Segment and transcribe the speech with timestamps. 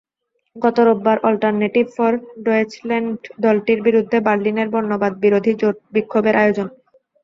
[0.55, 2.11] গত রোববার alternative for
[2.45, 3.11] Deutschland
[3.43, 6.67] দলটির বিরুদ্ধে বার্লিনের বর্ণবাদবিরোধী জোট বিক্ষোভের আয়োজন।